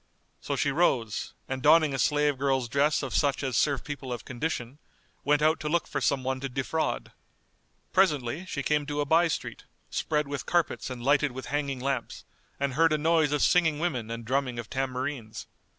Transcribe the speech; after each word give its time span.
So 0.39 0.55
she 0.55 0.71
rose, 0.71 1.35
and 1.47 1.61
donning 1.61 1.93
a 1.93 1.99
slave 1.99 2.39
girl's 2.39 2.67
dress 2.67 3.03
of 3.03 3.13
such 3.13 3.43
as 3.43 3.55
serve 3.55 3.83
people 3.83 4.11
of 4.11 4.25
condition, 4.25 4.79
went 5.23 5.43
out 5.43 5.59
to 5.59 5.69
look 5.69 5.85
for 5.85 6.01
some 6.01 6.23
one 6.23 6.39
to 6.39 6.49
defraud. 6.49 7.11
Presently 7.93 8.47
she 8.47 8.63
came 8.63 8.87
to 8.87 9.01
a 9.01 9.05
by 9.05 9.27
street, 9.27 9.65
spread 9.91 10.27
with 10.27 10.47
carpets 10.47 10.89
and 10.89 11.03
lighted 11.03 11.33
with 11.33 11.45
hanging 11.53 11.79
lamps, 11.79 12.25
and 12.59 12.73
heard 12.73 12.93
a 12.93 12.97
noise 12.97 13.31
of 13.31 13.43
singing 13.43 13.77
women 13.77 14.09
and 14.09 14.25
drumming 14.25 14.57
of 14.57 14.71
tambourines. 14.71 15.45